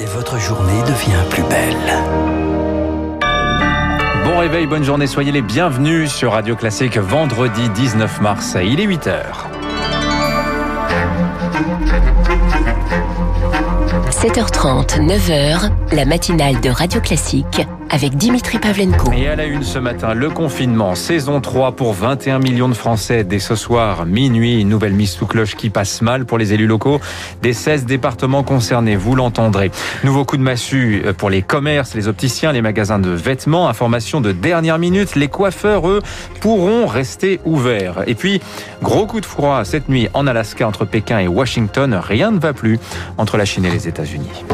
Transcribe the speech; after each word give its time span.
et 0.00 0.06
votre 0.06 0.38
journée 0.38 0.80
devient 0.82 1.22
plus 1.30 1.42
belle. 1.44 1.76
Bon 4.24 4.38
réveil, 4.38 4.66
bonne 4.66 4.84
journée, 4.84 5.06
soyez 5.06 5.32
les 5.32 5.42
bienvenus 5.42 6.10
sur 6.12 6.32
Radio 6.32 6.54
Classique 6.54 6.98
vendredi 6.98 7.68
19 7.70 8.20
mars. 8.20 8.56
Il 8.62 8.80
est 8.80 8.86
8h. 8.86 9.22
7h30, 14.10 15.00
9h, 15.06 15.70
la 15.92 16.04
matinale 16.04 16.60
de 16.60 16.70
Radio 16.70 17.00
Classique 17.00 17.66
avec 17.90 18.16
Dimitri 18.16 18.58
Pavlenko. 18.58 19.12
Et 19.12 19.28
à 19.28 19.36
la 19.36 19.44
une 19.44 19.62
ce 19.62 19.78
matin, 19.78 20.14
le 20.14 20.30
confinement, 20.30 20.94
saison 20.94 21.40
3 21.40 21.72
pour 21.72 21.92
21 21.92 22.38
millions 22.38 22.68
de 22.68 22.74
Français. 22.74 23.24
Dès 23.24 23.38
ce 23.38 23.54
soir, 23.54 24.06
minuit, 24.06 24.60
une 24.60 24.68
nouvelle 24.68 24.92
mise 24.92 25.12
sous 25.12 25.26
cloche 25.26 25.54
qui 25.56 25.70
passe 25.70 26.02
mal 26.02 26.24
pour 26.24 26.38
les 26.38 26.52
élus 26.52 26.66
locaux 26.66 27.00
des 27.42 27.52
16 27.52 27.86
départements 27.86 28.42
concernés, 28.42 28.96
vous 28.96 29.14
l'entendrez. 29.14 29.70
Nouveau 30.04 30.24
coup 30.24 30.36
de 30.36 30.42
massue 30.42 31.02
pour 31.16 31.30
les 31.30 31.42
commerces, 31.42 31.94
les 31.94 32.08
opticiens, 32.08 32.52
les 32.52 32.62
magasins 32.62 32.98
de 32.98 33.10
vêtements. 33.10 33.68
Information 33.68 34.20
de 34.20 34.32
dernière 34.32 34.78
minute, 34.78 35.14
les 35.14 35.28
coiffeurs, 35.28 35.88
eux, 35.88 36.02
pourront 36.40 36.86
rester 36.86 37.40
ouverts. 37.44 38.02
Et 38.06 38.14
puis, 38.14 38.40
gros 38.82 39.06
coup 39.06 39.20
de 39.20 39.26
froid 39.26 39.64
cette 39.64 39.88
nuit 39.88 40.08
en 40.14 40.26
Alaska 40.26 40.66
entre 40.66 40.84
Pékin 40.84 41.18
et 41.18 41.28
Washington. 41.28 41.94
Rien 41.94 42.30
ne 42.30 42.38
va 42.38 42.52
plus 42.52 42.78
entre 43.16 43.36
la 43.36 43.44
Chine 43.44 43.64
et 43.64 43.70
les 43.70 43.88
États-Unis. 43.88 44.44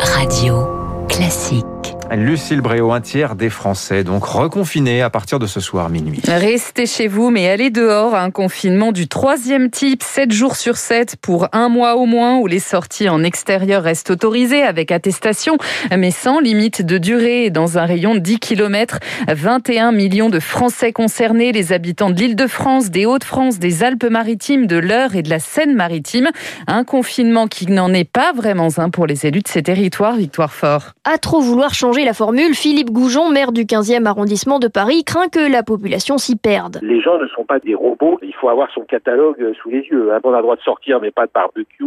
Radio 0.00 0.68
classique. 1.08 1.64
Lucille 2.10 2.60
Bréau, 2.60 2.92
un 2.92 3.00
tiers 3.00 3.34
des 3.34 3.50
Français, 3.50 4.04
donc 4.04 4.24
reconfinés 4.24 5.02
à 5.02 5.10
partir 5.10 5.38
de 5.38 5.46
ce 5.46 5.58
soir 5.58 5.88
minuit. 5.88 6.20
Restez 6.26 6.86
chez 6.86 7.08
vous, 7.08 7.30
mais 7.30 7.48
allez 7.48 7.70
dehors. 7.70 8.14
Un 8.14 8.30
confinement 8.30 8.92
du 8.92 9.08
troisième 9.08 9.70
type, 9.70 10.02
7 10.02 10.30
jours 10.30 10.56
sur 10.56 10.76
7 10.76 11.16
pour 11.20 11.48
un 11.52 11.68
mois 11.68 11.96
au 11.96 12.06
moins, 12.06 12.38
où 12.38 12.46
les 12.46 12.60
sorties 12.60 13.08
en 13.08 13.24
extérieur 13.24 13.82
restent 13.82 14.10
autorisées 14.10 14.62
avec 14.62 14.92
attestation, 14.92 15.56
mais 15.96 16.10
sans 16.10 16.40
limite 16.40 16.82
de 16.82 16.98
durée. 16.98 17.50
Dans 17.50 17.78
un 17.78 17.86
rayon 17.86 18.14
de 18.14 18.20
10 18.20 18.38
km, 18.38 18.98
21 19.28 19.92
millions 19.92 20.30
de 20.30 20.40
Français 20.40 20.92
concernés, 20.92 21.52
les 21.52 21.72
habitants 21.72 22.10
de 22.10 22.20
l'Île-de-France, 22.20 22.90
des 22.90 23.06
Hauts-de-France, 23.06 23.58
des 23.58 23.82
Alpes-Maritimes, 23.82 24.66
de 24.66 24.76
l'Eure 24.76 25.16
et 25.16 25.22
de 25.22 25.30
la 25.30 25.40
Seine-Maritime. 25.40 26.30
Un 26.66 26.84
confinement 26.84 27.48
qui 27.48 27.66
n'en 27.66 27.92
est 27.92 28.08
pas 28.08 28.32
vraiment 28.32 28.68
un 28.76 28.90
pour 28.90 29.06
les 29.06 29.26
élus 29.26 29.42
de 29.42 29.48
ces 29.48 29.62
territoires, 29.62 30.16
Victoire 30.16 30.52
Fort. 30.52 30.92
À 31.04 31.18
trop 31.18 31.40
vouloir 31.40 31.74
changer 31.74 31.93
la 32.02 32.14
formule, 32.14 32.54
Philippe 32.54 32.90
Goujon, 32.90 33.30
maire 33.30 33.52
du 33.52 33.62
15e 33.62 34.06
arrondissement 34.06 34.58
de 34.58 34.66
Paris, 34.66 35.04
craint 35.04 35.28
que 35.28 35.38
la 35.38 35.62
population 35.62 36.18
s'y 36.18 36.34
perde. 36.34 36.80
Les 36.82 37.00
gens 37.00 37.18
ne 37.18 37.28
sont 37.28 37.44
pas 37.44 37.60
des 37.60 37.76
robots, 37.76 38.18
il 38.22 38.34
faut 38.34 38.48
avoir 38.48 38.68
son 38.74 38.80
catalogue 38.80 39.54
sous 39.62 39.70
les 39.70 39.82
yeux. 39.82 40.10
On 40.24 40.32
a 40.32 40.36
le 40.38 40.42
droit 40.42 40.56
de 40.56 40.62
sortir, 40.62 41.00
mais 41.00 41.12
pas 41.12 41.26
de 41.26 41.30
barbecue. 41.32 41.84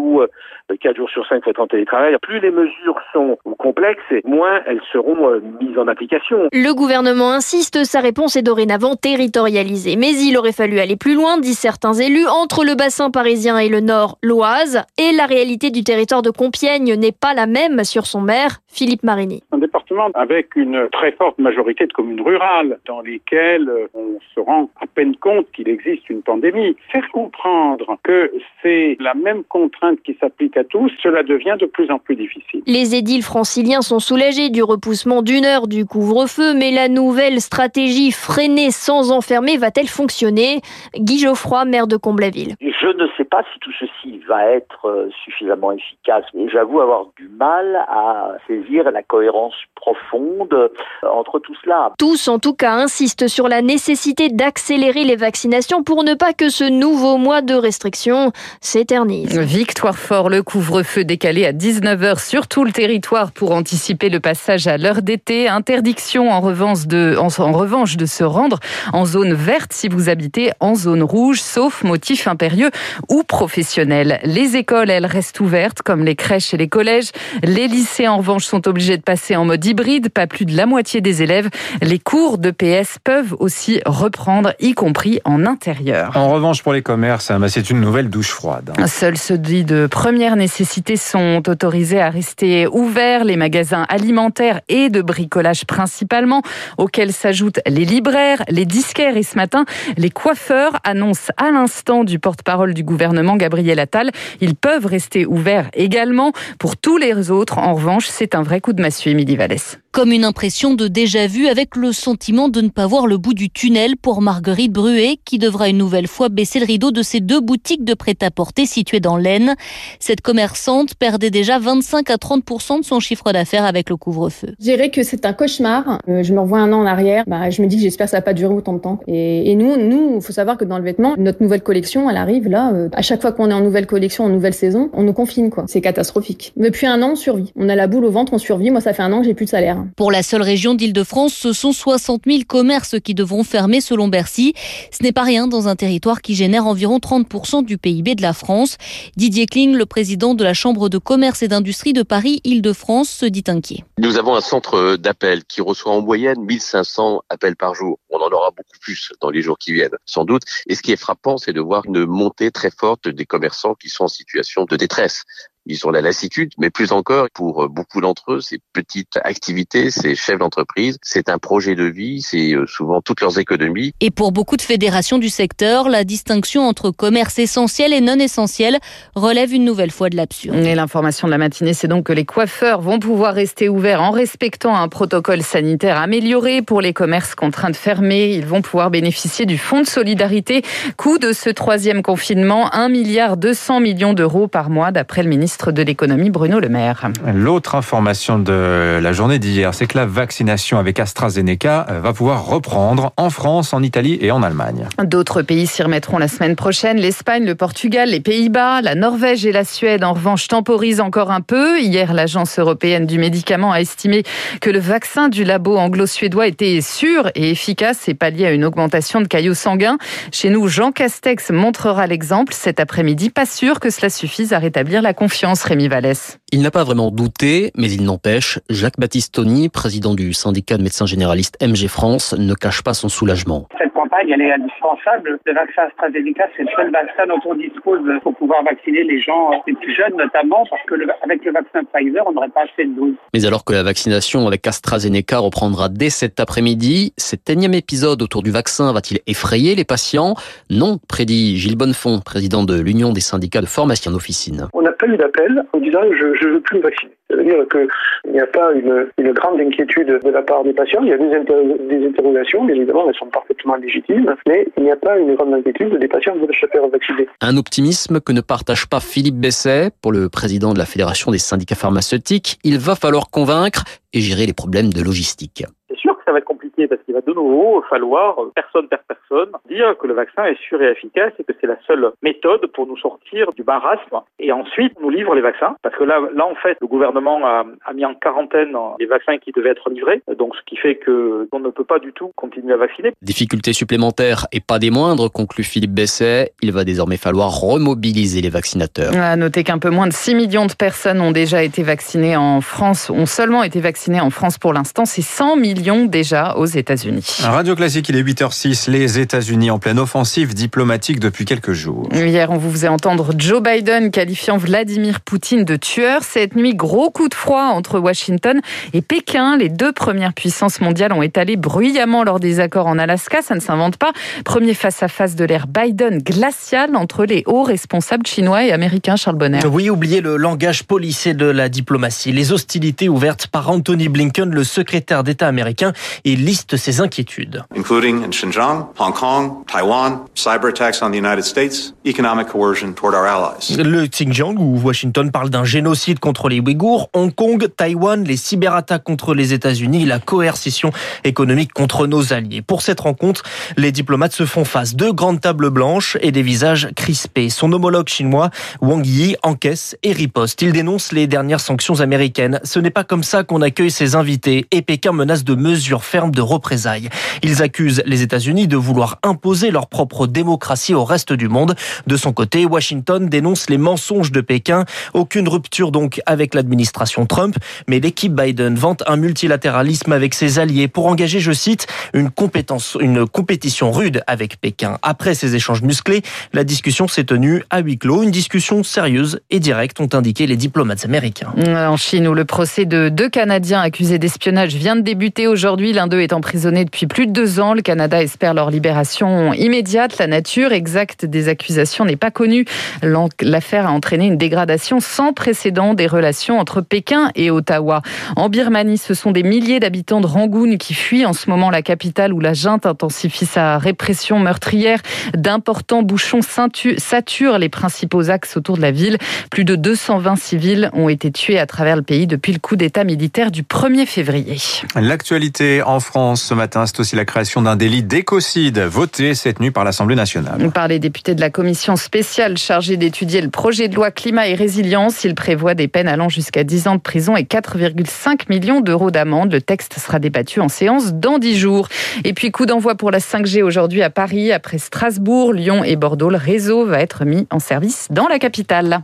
4 0.75 0.97
jours 0.97 1.09
sur 1.09 1.25
5, 1.27 1.44
faut 1.44 1.49
être 1.49 1.61
en 1.61 1.67
télétravail. 1.67 2.16
Plus 2.22 2.39
les 2.39 2.52
mesures 2.52 2.99
sont 3.14 3.38
complexes, 3.58 4.02
moins 4.25 4.61
elles 4.66 4.81
seront 4.91 5.30
euh, 5.30 5.41
mises 5.61 5.77
en 5.77 5.88
application. 5.88 6.49
Le 6.52 6.73
gouvernement 6.73 7.31
insiste, 7.31 7.86
sa 7.86 8.02
réponse 8.02 8.36
est 8.36 8.42
dorénavant 8.42 8.95
territorialisée. 8.95 9.95
Mais 9.95 10.11
il 10.11 10.38
aurait 10.38 10.52
fallu 10.52 10.80
aller 10.80 10.97
plus 10.97 11.16
loin, 11.16 11.39
disent 11.39 11.59
certains 11.59 11.94
élus, 11.94 12.27
entre 12.27 12.64
le 12.66 12.75
bassin 12.75 13.11
parisien 13.11 13.58
et 13.58 13.69
le 13.69 13.80
nord, 13.80 14.17
l'Oise. 14.21 14.81
Et 14.97 15.14
la 15.14 15.25
réalité 15.25 15.71
du 15.71 15.83
territoire 15.83 16.21
de 16.21 16.31
Compiègne 16.31 16.95
n'est 16.95 17.11
pas 17.11 17.33
la 17.33 17.47
même 17.47 17.83
sur 17.83 18.05
son 18.05 18.21
maire, 18.21 18.58
Philippe 18.78 19.02
Marini. 19.02 19.42
Un 19.52 19.58
département 19.58 20.09
avec 20.14 20.56
une 20.56 20.88
très 20.92 21.11
forte 21.14 21.39
majorité 21.39 21.88
de 21.88 21.94
communes 21.94 22.22
rurales 22.22 22.78
dans 22.86 23.02
lesquelles 23.02 23.72
on 23.95 24.20
se 24.36 24.39
rend 24.39 24.70
à 24.80 24.86
peine 24.86 25.16
compte 25.16 25.47
qu'il 25.52 25.67
existe 25.67 26.08
une 26.11 26.22
pandémie. 26.22 26.75
Faire 26.92 27.09
comprendre 27.11 27.98
que 28.03 28.31
c'est 28.61 28.95
la 29.00 29.16
même 29.16 29.44
contrainte 29.45 30.00
qui 30.03 30.16
s'applique 30.20 30.55
à 30.58 30.64
tous, 30.64 30.92
cela 31.02 31.23
devient 31.23 31.55
de 31.59 31.66
plus 31.66 31.89
en 31.89 31.98
plus 31.98 32.16
difficile. 32.16 32.61
Les 32.67 32.94
édiles 32.95 33.23
franciliens 33.23 33.81
sont 33.81 34.00
soulagés 34.00 34.50
du 34.52 34.61
repoussement 34.61 35.23
d'une 35.23 35.45
heure 35.45 35.67
du 35.67 35.86
couvre-feu, 35.86 36.53
mais 36.53 36.70
la 36.70 36.88
nouvelle 36.88 37.42
stratégie 37.42 38.11
freinée 38.11 38.70
sans 38.70 39.11
enfermer 39.11 39.58
va-t-elle 39.58 39.87
fonctionner? 39.87 40.61
Guy 40.95 41.17
Geoffroy, 41.17 41.66
maire 41.66 41.87
de 41.87 41.98
Comblaville. 41.98 42.55
Je 42.82 42.88
ne 42.88 43.08
sais 43.17 43.23
pas 43.23 43.42
si 43.54 43.60
tout 43.60 43.71
ceci 43.80 44.20
va 44.27 44.52
être 44.52 45.10
suffisamment 45.23 45.71
efficace, 45.71 46.26
mais 46.36 46.48
j'avoue 46.49 46.80
avoir 46.80 47.08
du 47.17 47.27
mal 47.27 47.76
à 47.88 48.36
saisir 48.45 48.92
la 48.92 49.02
cohérence 49.02 49.55
profonde 49.76 50.70
entre 51.04 51.39
tout 51.39 51.55
cela. 51.64 51.92
Tous, 51.98 52.27
en 52.27 52.37
tout 52.37 52.54
cas, 52.54 52.73
insistent 52.73 53.27
sur 53.27 53.48
la 53.48 53.64
nécessité 53.64 54.30
d'accélérer 54.30 55.05
les 55.05 55.16
vaccinations 55.16 55.83
pour 55.83 56.04
ne 56.04 56.14
pas 56.14 56.33
que 56.33 56.49
ce 56.49 56.66
nouveau 56.66 57.17
mois 57.17 57.42
de 57.42 57.55
restrictions 57.55 58.32
s'éternise. 58.61 59.39
Victoire 59.39 59.98
Fort, 59.98 60.30
le 60.30 60.43
couvre-feu 60.43 61.04
décalé 61.04 61.45
à 61.45 61.54
19h 61.54 62.23
sur 62.23 62.48
tout 62.48 62.64
le 62.64 62.71
territoire 62.71 63.32
pour 63.32 63.54
anticiper 63.54 64.10
le 64.10 64.20
passage 64.20 64.67
à 64.67 64.77
l'heure 64.77 65.02
d'été. 65.02 65.48
Interdiction 65.48 66.30
en 66.30 66.42
revanche, 66.42 66.86
de, 66.86 67.16
en, 67.17 67.27
en 67.42 67.52
revanche 67.54 67.98
de 67.98 68.05
se 68.05 68.23
rendre 68.23 68.60
en 68.93 69.05
zone 69.05 69.33
verte 69.33 69.73
si 69.73 69.87
vous 69.87 70.10
habitez 70.10 70.52
en 70.60 70.76
zone 70.76 71.02
rouge, 71.02 71.42
sauf 71.42 71.83
motif 71.83 72.27
impérieux 72.27 72.67
ou 73.10 73.23
professionnel. 73.23 74.20
Les 74.23 74.55
écoles, 74.55 74.89
elles, 74.89 75.05
restent 75.05 75.39
ouvertes, 75.39 75.82
comme 75.82 76.04
les 76.04 76.16
crèches 76.16 76.54
et 76.54 76.58
les 76.58 76.67
collèges. 76.67 77.11
Les 77.44 77.67
lycées, 77.67 78.08
en 78.08 78.17
revanche, 78.17 78.45
sont 78.45 78.67
obligés 78.67 78.98
de 78.98 79.02
passer 79.02 79.36
en 79.36 79.45
mode 79.45 79.64
hybride. 79.66 80.10
Pas 80.10 80.28
plus 80.28 80.45
de 80.45 80.55
la 80.55 80.66
moitié 80.66 81.02
des 81.02 81.23
élèves. 81.23 81.50
Les 81.82 82.00
cours 82.00 82.38
de 82.38 82.52
PS 82.52 82.98
peuvent 83.04 83.36
aussi 83.39 83.82
reprendre, 83.86 84.54
y 84.60 84.73
compris 84.73 85.20
en 85.26 85.45
intérieur. 85.45 86.16
En 86.16 86.30
revanche, 86.30 86.64
pour 86.64 86.73
les 86.73 86.82
commerces, 86.82 87.32
c'est 87.48 87.70
une 87.70 87.82
nouvelle 87.82 88.10
douche 88.10 88.32
froide. 88.32 88.73
Seuls 88.88 89.17
ceux 89.17 89.38
dits 89.38 89.64
de 89.64 89.88
première 89.88 90.36
nécessité 90.36 90.98
sont 90.98 91.44
autorisés 91.48 92.02
à 92.02 92.10
rester 92.10 92.67
ouverts. 92.67 93.23
Les 93.23 93.38
magasins 93.38 93.86
alimentaires 93.89 94.61
et 94.70 94.89
de 94.89 95.02
bricolage 95.02 95.66
principalement, 95.66 96.42
auxquels 96.78 97.14
s'ajoutent 97.14 97.60
les 97.67 97.86
libraires, 97.86 98.44
les 98.49 98.66
disquaires 98.66 99.17
et 99.17 99.23
ce 99.23 99.36
matin, 99.36 99.66
les 99.98 100.10
coiffeurs 100.10 100.78
annoncent 100.84 101.32
à 101.38 101.52
l'instant 101.52 102.04
du 102.04 102.20
porte-parole 102.20 102.56
du 102.65 102.83
gouvernement, 102.83 103.35
Gabriel 103.35 103.79
Attal, 103.79 104.11
ils 104.41 104.55
peuvent 104.55 104.85
rester 104.85 105.25
ouverts 105.25 105.69
également. 105.73 106.31
Pour 106.59 106.77
tous 106.77 106.97
les 106.97 107.31
autres, 107.31 107.59
en 107.59 107.75
revanche, 107.75 108.07
c'est 108.07 108.35
un 108.35 108.41
vrai 108.41 108.61
coup 108.61 108.73
de 108.73 108.81
massue, 108.81 109.09
Émilie 109.09 109.35
Vallès. 109.35 109.79
Comme 109.97 110.11
une 110.11 110.25
impression 110.25 110.75
de 110.75 110.87
déjà-vu 110.87 111.47
avec 111.47 111.75
le 111.75 111.91
sentiment 111.91 112.49
de 112.49 112.61
ne 112.61 112.69
pas 112.69 112.85
voir 112.85 113.08
le 113.08 113.17
bout 113.17 113.33
du 113.33 113.49
tunnel 113.49 113.97
pour 113.97 114.21
Marguerite 114.21 114.71
Bruet, 114.71 115.17
qui 115.25 115.39
devra 115.39 115.69
une 115.69 115.80
nouvelle 115.80 116.05
fois 116.05 116.30
baisser 116.30 116.59
le 116.59 116.67
rideau 116.67 116.91
de 116.91 117.02
ses 117.02 117.19
deux 117.19 117.41
boutiques 117.41 117.83
de 117.83 117.95
prêt-à-porter 117.95 118.67
situées 118.67 118.99
dans 118.99 119.17
l'Aisne. 119.17 119.55
Cette 119.99 120.21
commerçante 120.21 120.93
perdait 120.93 121.31
déjà 121.31 121.57
25 121.57 122.11
à 122.11 122.17
30% 122.17 122.81
de 122.81 122.86
son 122.86 122.99
chiffre 122.99 123.31
d'affaires 123.31 123.65
avec 123.65 123.89
le 123.89 123.95
couvre-feu. 123.95 124.49
Je 124.59 124.65
dirais 124.65 124.91
que 124.91 125.02
c'est 125.02 125.25
un 125.25 125.33
cauchemar. 125.33 125.99
Euh, 126.07 126.21
je 126.21 126.31
me 126.31 126.41
revois 126.41 126.59
un 126.59 126.71
an 126.73 126.81
en 126.81 126.86
arrière. 126.86 127.23
Bah, 127.25 127.49
je 127.49 127.63
me 127.63 127.67
dis 127.67 127.77
que 127.77 127.81
j'espère 127.81 128.06
que 128.06 128.12
ça 128.12 128.18
va 128.18 128.21
pas 128.21 128.36
durer 128.36 128.53
autant 128.53 128.74
de 128.74 128.80
temps. 128.80 129.00
Et, 129.07 129.56
nous, 129.56 129.77
nous, 129.77 130.21
faut 130.21 130.31
savoir 130.31 130.57
que 130.57 130.65
dans 130.65 130.77
le 130.77 130.83
vêtement, 130.83 131.15
notre 131.18 131.41
nouvelle 131.41 131.63
collection, 131.63 132.07
elle 132.07 132.18
arrive 132.18 132.47
là. 132.47 132.71
Euh, 132.71 132.89
à 132.94 133.01
chaque 133.01 133.24
fois 133.24 133.31
qu'on 133.31 133.50
est 133.50 133.53
en 133.56 133.62
nouvelle 133.62 133.88
collection, 133.88 134.25
en 134.25 134.30
nouvelle 134.30 134.53
saison, 134.53 134.91
on 134.94 135.01
nous 135.01 135.13
confine 135.13 135.50
quoi. 135.50 135.63
C'est 135.68 135.81
catastrophique. 135.81 136.53
Depuis 136.56 136.86
un 136.86 137.01
an, 137.01 137.13
on 137.13 137.15
survit. 137.15 137.51
On 137.56 137.68
a 137.68 137.74
la 137.74 137.88
boule 137.88 138.06
au 138.06 138.12
ventre, 138.12 138.33
on 138.33 138.38
survit. 138.38 138.69
Moi, 138.69 138.80
ça 138.80 138.94
fait 138.94 139.01
un 139.01 139.12
an 139.12 139.21
que 139.21 139.25
j'ai 139.25 139.33
plus 139.33 139.45
de 139.45 139.50
salaire. 139.50 139.87
Pour 139.95 140.12
la 140.12 140.24
seule 140.24 140.42
région 140.42 140.74
d'Île-de-France, 140.74 141.33
ce 141.33 141.53
sont 141.53 141.71
60 141.71 142.24
000 142.25 142.44
commerces 142.48 143.00
qui 143.00 143.13
devront 143.13 143.44
fermer 143.44 143.81
selon 143.81 144.07
Bercy. 144.07 144.53
Ce 144.92 145.03
n'est 145.03 145.12
pas 145.12 145.24
rien 145.24 145.48
dans 145.48 145.68
un 145.68 145.75
territoire 145.75 146.21
qui 146.21 146.36
génère 146.36 146.68
environ 146.68 146.98
30% 146.98 147.63
du 147.63 147.77
PIB 147.77 148.15
de 148.15 148.21
la 148.21 148.33
France. 148.33 148.77
Didier 149.15 149.45
Kling, 149.45 149.75
le 149.75 149.86
président 149.86 150.33
de 150.33 150.44
la 150.44 150.53
Chambre 150.53 150.89
de 150.89 150.98
commerce 150.98 151.44
et 151.44 151.48
d'industrie 151.48 151.94
de 151.94 152.03
Paris 152.03 152.42
Île-de-France, 152.44 153.09
se 153.09 153.25
dit 153.25 153.44
inquiet. 153.48 153.83
Nous 153.98 154.18
avons 154.18 154.36
un 154.36 154.42
centre 154.42 154.95
d'appel 154.95 155.45
qui 155.45 155.62
reçoit 155.62 155.94
en 155.94 156.01
moyenne 156.01 156.42
1500 156.44 157.21
appels 157.30 157.56
par 157.56 157.75
jour. 157.75 158.00
On 158.09 158.18
en 158.18 158.30
aura 158.30 158.51
beaucoup 158.51 158.77
plus 158.81 159.12
dans 159.21 159.30
les 159.30 159.42
jours 159.42 159.57
qui 159.57 159.74
viennent, 159.74 159.98
sans 160.06 160.25
doute. 160.25 160.44
Et 160.68 160.75
ce 160.75 160.81
qui 160.81 160.92
est 160.92 160.98
frappant, 160.98 161.38
c'est 161.38 161.54
de 161.54 161.62
voir 161.62 161.83
une 161.86 162.06
montée 162.06 162.51
très 162.51 162.71
forte 162.71 163.07
des 163.07 163.25
commerçants 163.25 163.75
qui 163.75 163.89
sont 163.89 164.06
en 164.06 164.09
situation 164.09 164.65
de 164.65 164.75
détresse 164.75 165.24
ils 165.68 165.86
ont 165.86 165.92
la 165.92 166.01
lassitude, 166.01 166.51
mais 166.57 166.69
plus 166.69 166.92
encore, 166.92 167.28
pour 167.33 167.69
beaucoup 167.69 168.02
d'entre 168.02 168.34
eux, 168.34 168.42
ces 168.42 168.60
petites 168.74 169.18
activités, 169.24 169.92
ces 169.92 170.16
chefs 170.16 170.40
d'entreprise, 170.40 170.98
c'est 171.02 171.30
un 171.30 171.38
projet 171.38 171.75
de 171.75 171.86
vie, 171.86 172.22
c'est 172.22 172.54
souvent 172.66 173.02
toutes 173.02 173.22
leurs 173.22 173.40
économies. 173.40 173.94
Et 174.00 174.12
pour 174.12 174.31
beaucoup 174.31 174.58
de 174.58 174.62
fédérations 174.62 175.18
du 175.18 175.30
secteur, 175.30 175.90
la 175.90 176.04
distinction 176.04 176.68
entre 176.68 176.92
commerce 176.92 177.40
essentiel 177.40 177.94
et 177.94 178.02
non 178.02 178.19
essentiel 178.19 178.80
relève 179.16 179.54
une 179.54 179.66
nouvelle 179.66 179.92
fois 179.92 180.10
de 180.10 180.16
l'absurde. 180.16 180.56
Et 180.58 180.75
l'information 180.75 181.28
de 181.28 181.31
la 181.31 181.38
matinée, 181.38 181.74
c'est 181.74 181.88
donc 181.88 182.06
que 182.06 182.13
les 182.13 182.25
coiffeurs 182.25 182.81
vont 182.81 183.00
pouvoir 183.00 183.34
rester 183.34 183.70
ouverts 183.70 184.02
en 184.02 184.12
respectant 184.12 184.75
un 184.75 184.88
protocole 184.88 185.42
sanitaire 185.42 185.98
amélioré 185.98 186.62
pour 186.62 186.81
les 186.81 186.94
commerces 186.94 187.36
contraints 187.36 187.72
de 187.72 187.75
fermer. 187.75 188.34
Ils 188.34 188.46
vont 188.46 188.62
pouvoir 188.62 188.92
bénéficier 188.92 189.46
du 189.46 189.58
fonds 189.58 189.81
de 189.81 189.88
solidarité. 189.88 190.62
Coût 190.98 191.18
de 191.18 191.34
ce 191.34 191.50
troisième 191.50 192.02
confinement, 192.02 192.74
1 192.74 192.90
milliard 192.90 193.38
200 193.38 193.80
millions 193.80 194.13
d'euros 194.13 194.48
par 194.48 194.70
mois, 194.70 194.92
d'après 194.92 195.24
le 195.24 195.30
ministre 195.30 195.56
ministre 195.57 195.71
de 195.71 195.81
l'économie 195.81 196.30
Bruno 196.30 196.59
Le 196.59 196.69
Maire. 196.69 197.09
L'autre 197.33 197.74
information 197.74 198.38
de 198.38 199.00
la 199.01 199.12
journée 199.12 199.39
d'hier, 199.39 199.74
c'est 199.74 199.88
que 199.88 199.98
la 199.98 200.06
vaccination 200.06 200.77
avec 200.77 201.00
AstraZeneca 201.00 201.88
va 202.04 202.13
pouvoir 202.13 202.45
reprendre 202.45 203.12
en 203.18 203.31
France, 203.31 203.74
en 203.74 203.81
Italie 203.81 204.19
et 204.21 204.30
en 204.30 204.44
Allemagne. 204.44 204.88
D'autres 205.04 205.42
pays 205.42 205.65
s'y 205.65 205.81
remettront 205.81 206.19
la 206.19 206.27
semaine 206.27 206.56
prochaine. 206.56 206.98
L'Espagne, 206.98 207.44
le 207.44 207.56
Portugal, 207.56 208.09
les 208.09 208.19
Pays-Bas, 208.19 208.81
la 208.83 208.94
Norvège 208.94 209.48
et 209.48 209.51
la 209.51 209.63
Suède, 209.63 210.04
en 210.04 210.13
revanche, 210.13 210.48
temporisent 210.48 211.01
encore 211.01 211.31
un 211.31 211.42
peu. 211.42 211.80
Hier, 211.80 212.13
l'Agence 212.13 212.60
européenne 212.60 213.07
du 213.07 213.18
médicament 213.18 213.71
a 213.71 213.81
estimé 213.81 214.21
que 214.62 214.69
le 214.69 214.80
vaccin 214.80 215.27
du 215.27 215.44
labo 215.44 215.75
anglo-suédois 215.75 216.45
était 216.45 216.81
sûr 216.81 217.31
et 217.33 217.50
efficace 217.50 218.07
et 218.07 218.13
pallié 218.13 218.45
à 218.45 218.51
une 218.51 218.63
augmentation 218.63 219.21
de 219.21 219.27
caillots 219.27 219.56
sanguins. 219.56 219.98
Chez 220.31 220.51
nous, 220.51 220.68
Jean 220.68 220.92
Castex 220.92 221.50
montrera 221.50 222.06
l'exemple 222.06 222.53
cet 222.53 222.80
après-midi. 222.80 223.31
Pas 223.31 223.48
sûr 223.48 223.80
que 223.80 223.89
cela 223.89 224.12
suffise 224.12 224.53
à 224.53 224.60
rétablir 224.60 225.01
la 225.01 225.15
confiance, 225.15 225.47
Rémi 225.54 225.88
Vallès. 225.88 226.40
Il 226.52 226.62
n'a 226.62 226.72
pas 226.72 226.84
vraiment 226.84 227.12
douté, 227.12 227.72
mais 227.76 227.92
il 227.92 228.04
n'empêche, 228.04 228.60
Jacques 228.70 229.00
Baptiste 229.00 229.34
Tony, 229.34 229.70
président 229.70 230.14
du 230.14 230.34
syndicat 230.34 230.78
de 230.78 230.84
médecins 230.84 231.06
généralistes 231.06 231.58
MG 231.62 231.88
France, 231.88 232.34
ne 232.38 232.54
cache 232.54 232.82
pas 232.82 232.94
son 232.94 233.10
soulagement. 233.10 233.68
Cette 233.78 233.94
campagne, 234.07 234.30
elle 234.30 234.42
est 234.42 234.54
indispensable. 234.54 235.39
Le 235.45 235.54
vaccin 235.54 235.83
AstraZeneca, 235.83 236.48
c'est 236.56 236.63
le 236.63 236.69
seul 236.75 236.92
vaccin 236.92 237.25
dont 237.27 237.39
on 237.45 237.56
dispose 237.56 238.01
pour 238.24 238.36
pouvoir 238.36 238.63
vacciner 238.63 239.04
les 239.04 239.21
gens 239.21 239.51
les 239.68 239.74
plus 239.74 239.94
jeunes, 239.95 240.15
notamment 240.18 240.65
parce 240.69 240.81
que 240.83 240.95
le, 240.95 241.07
avec 241.24 241.44
le 241.45 241.51
vaccin 241.51 241.83
Pfizer, 241.83 242.24
on 242.25 242.31
n'aurait 242.31 242.50
pas 242.50 242.63
assez 242.63 242.86
de 242.86 242.94
doses. 242.94 243.15
Mais 243.33 243.45
alors 243.45 243.65
que 243.65 243.74
la 243.74 243.83
vaccination 243.83 244.48
avec 244.48 244.65
AstraZeneca 244.65 245.39
reprendra 245.39 245.89
dès 245.89 246.09
cet 246.09 246.39
après-midi, 246.39 247.13
cet 247.18 247.50
énième 247.50 247.74
épisode 247.74 248.21
autour 248.21 248.44
du 248.44 248.51
vaccin 248.51 248.94
va-t-il 248.94 249.19
effrayer 249.27 249.75
les 249.75 249.86
patients? 249.86 250.36
Non, 250.69 251.00
prédit 251.07 251.57
Gilles 251.57 251.77
Bonnefond, 251.77 252.19
président 252.19 252.63
de 252.63 252.80
l'Union 252.80 253.12
des 253.12 253.21
syndicats 253.21 253.62
de 253.62 253.68
pharmaciens 253.68 254.12
d'officine. 254.12 254.68
On 254.74 254.81
n'a 254.81 254.92
pas 254.92 255.07
eu 255.07 255.18
d'appel 255.18 255.63
en 255.74 255.80
disant 255.80 256.00
je 256.12 256.48
ne 256.48 256.53
veux 256.53 256.62
plus 256.62 256.77
me 256.77 256.83
vacciner. 256.83 257.12
Ça 257.29 257.35
veut 257.35 257.44
dire 257.44 257.57
qu'il 257.69 258.31
n'y 258.31 258.39
a 258.39 258.47
pas 258.47 258.71
une, 258.74 259.07
une, 259.18 259.33
grande 259.33 259.59
inquiétude 259.59 260.19
de 260.24 260.29
la 260.29 260.41
part 260.41 260.63
des 260.63 260.74
patients. 260.74 261.01
Il 261.03 261.09
y 261.09 261.13
a 261.13 261.18
des, 261.18 261.33
inter 261.35 261.56
des 261.89 262.07
interrogations, 262.07 262.63
bien 262.63 262.75
évidemment, 262.75 263.09
elles 263.09 263.15
sont 263.15 263.27
parfaitement 263.27 263.75
légitimes, 263.75 264.33
mais 264.47 264.68
il 264.77 264.83
n'y 264.83 264.91
a 264.91 264.95
pas 264.95 265.18
une 265.18 265.35
grande 265.35 265.53
inquiétude 265.53 265.97
des 266.00 266.07
patients 266.07 266.33
qui 266.33 266.39
veulent 266.39 266.56
se 266.56 266.68
faire 266.68 266.88
vacciner. 266.88 267.27
Un 267.41 267.57
optimisme 267.57 268.21
que 268.21 268.31
ne 268.31 268.41
partage 268.41 268.88
pas 268.88 269.00
Philippe 269.00 269.35
Besset. 269.35 269.91
Pour 270.01 270.12
le 270.12 270.29
président 270.29 270.74
de 270.74 270.79
la 270.79 270.85
Fédération 270.85 271.31
des 271.31 271.38
syndicats 271.38 271.75
pharmaceutiques, 271.75 272.59
il 272.63 272.79
va 272.79 272.95
falloir 272.95 273.29
convaincre 273.29 273.83
et 274.13 274.19
gérer 274.21 274.45
les 274.45 274.53
problèmes 274.53 274.94
de 274.94 275.03
logistique. 275.03 275.65
C'est 275.89 275.97
sûr 275.97 276.18
que 276.18 276.24
ça 276.25 276.31
va 276.31 276.38
être 276.38 276.45
compliqué 276.45 276.56
parce 276.85 277.01
qu'il 277.03 277.15
va 277.15 277.21
de 277.21 277.33
nouveau 277.33 277.83
falloir, 277.89 278.38
personne 278.53 278.88
par 278.88 279.00
personne, 279.07 279.50
dire 279.68 279.97
que 279.97 280.06
le 280.06 280.13
vaccin 280.13 280.45
est 280.45 280.59
sûr 280.62 280.81
et 280.81 280.91
efficace 280.91 281.33
et 281.39 281.44
que 281.44 281.53
c'est 281.59 281.68
la 281.68 281.77
seule 281.88 282.12
méthode 282.21 282.68
pour 282.68 282.85
nous 282.85 282.97
sortir 282.97 283.51
du 283.53 283.63
marasme. 283.63 284.21
Et 284.39 284.51
ensuite, 284.51 284.94
on 285.00 285.03
nous 285.03 285.09
livre 285.09 285.33
les 285.33 285.41
vaccins. 285.41 285.75
Parce 285.81 285.95
que 285.95 286.03
là, 286.03 286.19
là 286.35 286.45
en 286.45 286.56
fait, 286.56 286.77
le 286.81 286.88
gouvernement 286.88 287.39
a, 287.45 287.65
a 287.85 287.94
mis 287.94 288.06
en 288.06 288.13
quarantaine 288.13 288.75
les 289.00 289.06
vaccins 289.06 289.38
qui 289.38 289.51
devaient 289.51 289.71
être 289.71 289.89
livrés. 289.89 290.21
Donc, 290.38 290.56
ce 290.56 290.62
qui 290.68 290.77
fait 290.77 290.95
que 290.95 291.47
on 291.51 291.59
ne 291.59 291.69
peut 291.69 291.83
pas 291.83 292.00
du 292.00 292.13
tout 292.13 292.31
continuer 292.35 292.74
à 292.74 292.77
vacciner. 292.77 293.13
Difficultés 293.21 293.74
supplémentaires 293.74 294.45
et 294.51 294.59
pas 294.59 294.79
des 294.79 294.91
moindres, 294.91 295.31
conclut 295.31 295.63
Philippe 295.63 295.94
Besset. 295.94 296.51
Il 296.62 296.71
va 296.71 296.83
désormais 296.83 297.18
falloir 297.18 297.59
remobiliser 297.59 298.41
les 298.41 298.50
vaccinateurs. 298.50 299.12
À 299.15 299.35
noter 299.35 299.63
qu'un 299.63 299.79
peu 299.79 299.89
moins 299.89 300.07
de 300.07 300.13
6 300.13 300.35
millions 300.35 300.65
de 300.65 300.74
personnes 300.74 301.21
ont 301.21 301.31
déjà 301.31 301.63
été 301.63 301.83
vaccinées 301.83 302.35
en 302.35 302.62
France, 302.62 303.09
ont 303.09 303.25
seulement 303.25 303.63
été 303.63 303.79
vaccinées 303.79 304.21
en 304.21 304.29
France 304.29 304.57
pour 304.57 304.74
l'instant. 304.74 305.06
C'est 305.06 305.21
100 305.21 305.56
millions 305.56 306.06
déjà 306.06 306.56
aux 306.57 306.67
États-Unis. 306.75 307.38
Radio 307.44 307.75
Classique, 307.75 308.10
il 308.10 308.16
est 308.16 308.24
8h06. 308.24 308.90
Les 308.90 309.19
États-Unis 309.19 309.72
en 309.72 309.80
pleine 309.80 310.00
offensive 310.00 310.54
diplomatique 310.54 311.19
depuis 311.19 311.46
quelques 311.46 311.74
jours. 311.74 312.10
Hier, 312.14 312.52
on 312.52 312.58
vous 312.58 312.72
faisait 312.72 312.88
entendre 312.88 313.34
Joe 313.38 313.62
Biden 313.62 314.12
qualifiant 314.12 314.58
Vladimir 314.58 315.22
Poutine 315.22 315.64
de 315.64 315.75
tueur. 315.75 316.24
Cette 316.24 316.56
nuit, 316.56 316.75
gros 316.75 317.10
coup 317.10 317.30
de 317.30 317.34
froid 317.34 317.66
entre 317.74 318.00
Washington 318.00 318.60
et 318.94 319.02
Pékin. 319.02 319.58
Les 319.58 319.69
deux 319.69 319.92
premières 319.92 320.34
puissances 320.34 320.81
mondiales 320.81 321.14
ont 321.14 321.22
étalé 321.22 321.56
bruyamment 321.56 322.24
lors 322.24 322.40
des 322.40 322.60
accords 322.60 322.88
en 322.88 322.98
Alaska. 322.98 323.42
Ça 323.42 323.56
ne 323.56 323.60
s'invente 323.60 323.98
pas. 323.98 324.12
Premier 324.44 324.74
face-à-face 324.74 325.36
de 325.36 325.46
l'ère 325.46 325.68
Biden 325.68 326.20
glacial 326.20 326.96
entre 326.96 327.25
les 327.25 327.44
hauts 327.46 327.63
responsables 327.63 328.25
chinois 328.25 328.66
et 328.66 328.72
américains, 328.72 329.16
Charles 329.16 329.38
Bonner. 329.38 329.60
Oui, 329.72 329.90
oubliez 329.90 330.22
le 330.22 330.38
langage 330.38 330.84
policé 330.84 331.34
de 331.34 331.46
la 331.46 331.70
diplomatie. 331.70 332.31
Les 332.31 332.52
hostilités 332.52 333.10
ouvertes 333.10 333.48
par 333.48 333.70
Anthony 333.70 334.10
Blinken, 334.10 334.50
le 334.50 334.63
secrétaire 334.63 335.24
d'État 335.24 335.48
américain, 335.48 335.94
et 336.25 336.36
liste 336.57 336.77
ses 336.77 337.01
inquiétudes. 337.01 337.63
Including 337.75 338.24
in 338.24 338.31
Xinjiang, 338.31 338.88
Hong 338.98 339.13
Kong, 339.13 339.63
Taiwan, 339.68 340.25
cyber 340.36 340.69
attacks 340.69 341.01
on 341.01 341.12
the 341.12 341.18
United 341.18 341.44
States, 341.44 341.94
economic 342.06 342.48
coercion 342.48 342.94
toward 342.94 343.13
our 343.13 343.25
allies. 343.25 343.77
Le 343.77 344.07
Xinjiang, 344.07 344.56
où 344.57 344.80
Washington 344.83 345.31
parle 345.31 345.50
d'un 345.50 345.63
génocide 345.63 346.19
contre 346.19 346.50
les 346.50 346.59
Ouïghours, 346.59 347.09
Hong 347.13 347.33
Kong, 347.33 347.68
Taïwan, 347.75 348.24
les 348.24 348.38
cyberattaques 348.38 349.04
contre 349.04 349.33
les 349.33 349.54
États-Unis, 349.54 350.06
la 350.06 350.19
coercition 350.19 350.92
économique 351.24 351.74
contre 351.74 352.07
nos 352.07 352.33
alliés. 352.33 352.62
Pour 352.62 352.81
cette 352.81 353.01
rencontre, 353.01 353.44
les 353.77 353.92
diplomates 353.92 354.33
se 354.33 354.45
font 354.45 354.65
face. 354.65 354.95
Deux 354.95 355.13
grandes 355.13 355.42
tables 355.42 355.69
blanches 355.69 356.18
et 356.21 356.31
des 356.31 356.42
visages 356.42 356.89
crispés. 356.95 357.50
Son 357.50 357.71
homologue 357.71 358.10
chinois, 358.10 358.50
Wang 358.81 359.06
Yi, 359.06 359.36
encaisse 359.44 359.95
et 360.03 360.12
riposte. 360.12 360.62
Il 360.62 360.71
dénonce 360.71 361.12
les 361.12 361.27
dernières 361.27 361.60
sanctions 361.60 362.00
américaines. 362.00 362.60
Ce 362.63 362.80
n'est 362.80 362.89
pas 362.89 363.03
comme 363.03 363.24
ça 363.24 363.44
qu'on 363.44 363.62
accueille 363.62 363.92
ses 363.92 364.15
invités 364.15 364.65
et 364.71 364.81
Pékin 364.81 365.12
menace 365.12 365.44
de 365.44 365.56
mesures 365.56 366.03
fermes 366.03 366.31
de 366.31 366.42
représailles. 366.48 367.10
Ils 367.44 367.62
accusent 367.62 368.02
les 368.06 368.24
États-Unis 368.24 368.68
de 368.68 368.78
vouloir 368.78 369.20
imposer 369.24 369.70
leur 369.70 369.88
propre 369.88 370.26
démocratie 370.26 370.94
au 370.94 371.04
reste 371.04 371.34
du 371.34 371.48
monde. 371.48 371.76
De 372.08 372.18
son 372.18 372.34
côté, 372.34 372.66
Washington 372.66 373.30
dénonce 373.30 373.70
les 373.70 373.78
mensonges 373.78 374.32
de 374.32 374.42
Pékin. 374.42 374.86
Aucune 375.14 375.48
rupture 375.48 375.92
donc 375.92 376.22
avec 376.26 376.54
l'administration 376.54 377.26
Trump, 377.26 377.58
mais 377.88 378.00
l'équipe 378.00 378.34
Biden 378.34 378.76
vante 378.76 379.04
un 379.08 379.18
multilatéralisme 379.18 380.12
avec 380.12 380.34
ses 380.34 380.60
alliés 380.60 380.88
pour 380.88 381.08
engager, 381.08 381.40
je 381.40 381.52
cite, 381.52 381.88
une 382.14 382.30
compétence, 382.30 382.98
une 383.00 383.28
compétition 383.28 383.92
rude 383.92 384.24
avec 384.28 384.60
Pékin. 384.60 384.98
Après 385.02 385.36
ces 385.36 385.56
échanges 385.56 385.82
musclés, 385.82 386.22
la 386.54 386.64
discussion 386.64 387.08
s'est 387.08 387.26
tenue 387.26 387.64
à 387.70 387.80
huis 387.80 387.98
clos. 387.98 388.24
Une 388.24 388.32
discussion 388.32 388.84
sérieuse 388.84 389.42
et 389.50 389.60
directe 389.60 390.00
ont 390.00 390.10
indiqué 390.14 390.48
les 390.48 390.56
diplomates 390.56 391.06
américains. 391.06 391.54
En 391.68 391.98
Chine, 391.98 392.28
où 392.28 392.34
le 392.34 392.46
procès 392.46 392.86
de 392.86 393.10
deux 393.10 393.30
Canadiens 393.30 393.82
accusés 393.82 394.20
d'espionnage 394.20 394.76
vient 394.76 394.96
de 394.96 395.02
débuter 395.02 395.48
aujourd'hui, 395.48 395.94
l'un 395.94 396.08
d'eux 396.08 396.22
est 396.22 396.34
emprisonné 396.38 396.86
depuis 396.86 397.07
plus 397.07 397.28
de 397.28 397.31
deux 397.31 397.60
ans. 397.60 397.74
Le 397.74 397.81
Canada 397.81 398.22
espère 398.22 398.54
leur 398.54 398.72
libération 398.72 399.54
immédiate. 399.54 400.18
La 400.18 400.28
nature 400.28 400.72
exacte 400.72 401.25
des 401.25 401.50
accusations 401.50 402.06
n'est 402.06 402.16
pas 402.16 402.31
connue. 402.31 402.66
L'affaire 403.01 403.88
a 403.88 403.92
entraîné 403.92 404.28
une 404.28 404.38
dégradation 404.38 405.00
sans 405.00 405.34
précédent 405.34 405.94
des 405.94 406.07
relations 406.07 406.60
entre 406.60 406.81
Pékin 406.81 407.31
et 407.36 407.51
Ottawa. 407.51 408.01
En 408.36 408.50
Birmanie, 408.50 408.98
ce 408.98 409.13
sont 409.13 409.31
des 409.31 409.44
milliers 409.44 409.80
d'habitants 409.80 410.22
de 410.22 410.28
Rangoon 410.28 410.78
qui 410.78 410.94
fuient 410.94 411.25
en 411.25 411.34
ce 411.34 411.50
moment 411.50 411.69
la 411.69 411.81
capitale 411.81 412.34
où 412.34 412.39
la 412.39 412.54
junte 412.54 412.86
intensifie 412.86 413.45
sa 413.45 413.78
répression 413.78 414.39
meurtrière. 414.39 415.00
D'importants 415.36 416.04
bouchons 416.04 416.42
saturent 416.42 417.57
les 417.57 417.69
principaux 417.69 418.30
axes 418.30 418.57
autour 418.57 418.78
de 418.78 418.81
la 418.81 418.92
ville. 418.92 419.18
Plus 419.50 419.66
de 419.66 419.75
220 419.75 420.36
civils 420.36 420.89
ont 420.94 421.10
été 421.10 421.31
tués 421.31 421.60
à 421.60 421.66
travers 421.66 421.95
le 421.95 422.04
pays 422.04 422.28
depuis 422.28 422.54
le 422.54 422.60
coup 422.60 422.75
d'État 422.75 423.04
militaire 423.04 423.51
du 423.51 423.63
1er 423.63 424.06
février. 424.06 424.58
L'actualité 424.96 425.82
en 425.82 426.00
Ce 426.36 426.53
matin, 426.53 426.86
c'est 426.86 427.00
aussi 427.00 427.15
la 427.15 427.25
création 427.25 427.62
d'un 427.62 427.75
délit 427.75 428.03
d'écocide 428.03 428.79
voté 428.79 429.36
cette 429.36 429.60
nuit 429.60 429.72
par 429.72 429.84
l'Assemblée 429.84 430.15
nationale. 430.15 430.72
Par 430.72 430.88
les 430.88 431.00
députés 431.00 431.36
de 431.36 431.41
la 431.41 431.50
commission 431.50 431.96
spéciale 431.96 432.57
chargée 432.57 432.98
d'étudier 432.98 433.41
le 433.41 433.50
projet 433.50 433.88
de 433.88 433.96
loi 433.96 434.12
climat 434.12 434.48
et 434.48 434.55
résilience, 434.55 435.24
il 435.24 435.36
prévoit 435.36 435.74
des 435.74 435.88
peines 435.88 436.07
allant 436.07 436.29
jusqu'à 436.29 436.63
10 436.63 436.88
ans 436.88 436.96
de 436.96 437.01
prison 437.01 437.36
et 437.36 437.43
4,5 437.43 438.50
millions 438.50 438.81
d'euros 438.81 439.12
d'amende. 439.12 439.51
Le 439.51 439.62
texte 439.62 440.00
sera 440.00 440.19
débattu 440.19 440.60
en 440.60 440.69
séance 440.69 441.13
dans 441.13 441.38
10 441.39 441.57
jours. 441.57 441.88
Et 442.24 442.34
puis 442.34 442.51
coup 442.51 442.65
d'envoi 442.65 442.96
pour 442.96 443.12
la 443.12 443.19
5G 443.19 443.62
aujourd'hui 443.63 444.01
à 444.01 444.10
Paris. 444.10 444.51
Après 444.51 444.77
Strasbourg, 444.77 445.53
Lyon 445.53 445.84
et 445.84 445.96
Bordeaux, 445.96 446.29
le 446.29 446.38
réseau 446.38 446.86
va 446.86 447.00
être 447.00 447.25
mis 447.25 447.48
en 447.51 447.60
service 447.60 448.07
dans 448.10 448.27
la 448.27 448.39
capitale. 448.39 449.03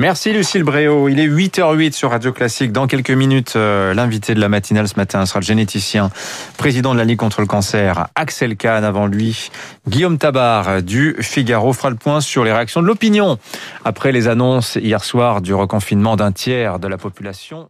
Merci 0.00 0.32
Lucille 0.32 0.62
Bréau. 0.62 1.08
Il 1.08 1.18
est 1.18 1.26
8h08 1.26 1.92
sur 1.92 2.10
Radio 2.10 2.32
Classique. 2.32 2.70
Dans 2.70 2.86
quelques 2.86 3.10
minutes, 3.10 3.54
euh, 3.56 3.94
l'invité 3.94 4.32
de 4.34 4.40
la 4.40 4.48
matinale 4.48 4.86
ce 4.86 4.94
matin 4.96 5.26
sera 5.26 5.40
le 5.40 5.44
généticien, 5.44 6.10
président 6.56 6.92
de 6.92 6.98
la 6.98 7.04
Ligue 7.04 7.18
contre 7.18 7.40
le 7.40 7.48
cancer, 7.48 8.06
Axel 8.14 8.56
Kahn. 8.56 8.84
Avant 8.84 9.06
lui, 9.06 9.50
Guillaume 9.88 10.16
Tabar 10.16 10.82
du 10.84 11.16
Figaro 11.20 11.72
fera 11.72 11.90
le 11.90 11.96
point 11.96 12.20
sur 12.20 12.44
les 12.44 12.52
réactions 12.52 12.80
de 12.80 12.86
l'opinion 12.86 13.38
après 13.84 14.12
les 14.12 14.28
annonces 14.28 14.76
hier 14.76 15.02
soir 15.02 15.40
du 15.40 15.52
reconfinement 15.52 16.14
d'un 16.14 16.30
tiers 16.30 16.78
de 16.78 16.86
la 16.86 16.96
population. 16.96 17.68